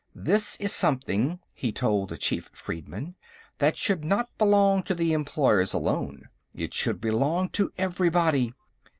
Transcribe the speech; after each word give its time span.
"This 0.15 0.55
is 0.59 0.73
something," 0.73 1.39
he 1.53 1.71
told 1.71 2.09
the 2.09 2.17
chief 2.17 2.49
freedmen, 2.53 3.13
"that 3.59 3.77
should 3.77 4.03
not 4.03 4.35
belong 4.39 4.81
to 4.85 4.95
the 4.95 5.13
Employers 5.13 5.73
alone. 5.75 6.27
It 6.55 6.73
should 6.73 6.99
belong 6.99 7.49
to 7.49 7.71
everybody. 7.77 8.55